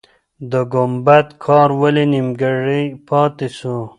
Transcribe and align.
د 0.51 0.53
ګمبد 0.73 1.27
کار 1.45 1.69
ولې 1.81 2.05
نیمګړی 2.13 2.83
پاتې 3.07 3.47
سو؟ 3.57 3.75